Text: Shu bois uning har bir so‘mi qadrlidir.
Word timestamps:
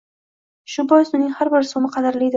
Shu 0.75 0.85
bois 0.93 1.13
uning 1.19 1.31
har 1.41 1.55
bir 1.57 1.71
so‘mi 1.75 1.93
qadrlidir. 1.99 2.29